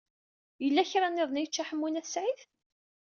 [0.63, 2.39] Yella kra niḍen i yečča Ḥemmu n At Sɛid?